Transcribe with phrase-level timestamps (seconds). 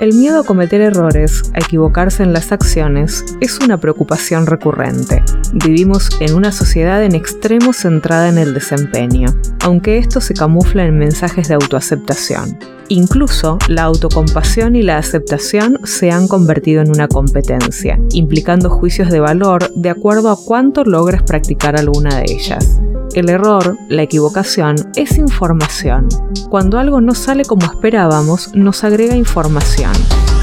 [0.00, 5.24] El miedo a cometer errores, a equivocarse en las acciones, es una preocupación recurrente.
[5.52, 9.26] Vivimos en una sociedad en extremo centrada en el desempeño,
[9.64, 12.60] aunque esto se camufla en mensajes de autoaceptación.
[12.86, 19.18] Incluso la autocompasión y la aceptación se han convertido en una competencia, implicando juicios de
[19.18, 22.80] valor de acuerdo a cuánto logres practicar alguna de ellas.
[23.14, 26.08] El error, la equivocación, es información.
[26.50, 29.92] Cuando algo no sale como esperábamos, nos agrega información.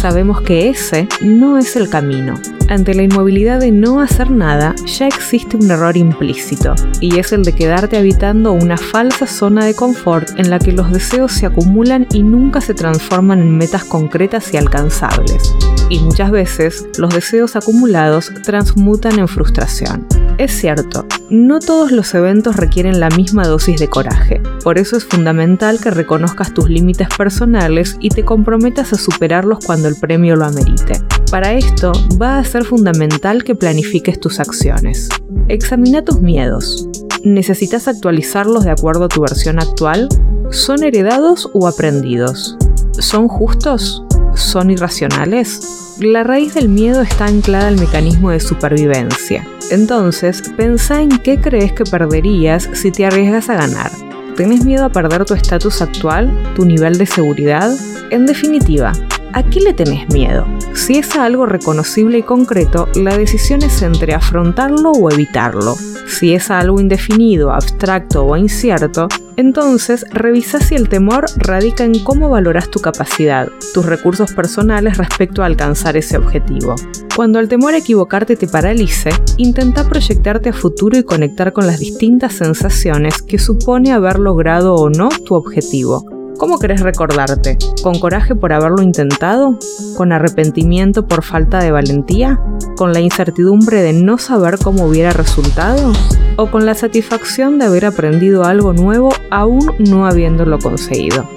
[0.00, 2.34] Sabemos que ese no es el camino.
[2.68, 7.42] Ante la inmovilidad de no hacer nada, ya existe un error implícito, y es el
[7.42, 12.06] de quedarte habitando una falsa zona de confort en la que los deseos se acumulan
[12.12, 15.54] y nunca se transforman en metas concretas y alcanzables.
[15.88, 20.06] Y muchas veces los deseos acumulados transmutan en frustración.
[20.36, 25.06] Es cierto, no todos los eventos requieren la misma dosis de coraje, por eso es
[25.06, 30.44] fundamental que reconozcas tus límites personales y te comprometas a superarlos cuando el premio lo
[30.44, 31.02] amerite.
[31.30, 35.10] Para esto va a ser fundamental que planifiques tus acciones.
[35.48, 36.88] Examina tus miedos.
[37.22, 40.08] ¿Necesitas actualizarlos de acuerdo a tu versión actual?
[40.50, 42.56] ¿Son heredados o aprendidos?
[42.92, 44.02] ¿Son justos?
[44.34, 45.96] ¿Son irracionales?
[46.00, 49.46] La raíz del miedo está anclada al mecanismo de supervivencia.
[49.70, 53.90] Entonces, pensá en qué crees que perderías si te arriesgas a ganar.
[54.34, 57.70] ¿Tenés miedo a perder tu estatus actual, tu nivel de seguridad?
[58.10, 58.92] En definitiva,
[59.32, 60.46] ¿a qué le tenés miedo?
[60.74, 65.74] Si es algo reconocible y concreto, la decisión es entre afrontarlo o evitarlo.
[66.06, 72.28] Si es algo indefinido, abstracto o incierto, entonces revisa si el temor radica en cómo
[72.30, 76.74] valoras tu capacidad, tus recursos personales respecto a alcanzar ese objetivo.
[77.14, 81.78] Cuando el temor a equivocarte te paralice, intenta proyectarte a futuro y conectar con las
[81.78, 86.04] distintas sensaciones que supone haber logrado o no tu objetivo
[86.38, 87.58] ¿Cómo querés recordarte?
[87.82, 89.58] ¿Con coraje por haberlo intentado?
[89.96, 92.40] ¿Con arrepentimiento por falta de valentía?
[92.76, 95.92] ¿Con la incertidumbre de no saber cómo hubiera resultado?
[96.36, 101.28] ¿O con la satisfacción de haber aprendido algo nuevo aún no habiéndolo conseguido?